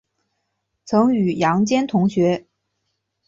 [0.83, 2.47] 曾与杨坚同学。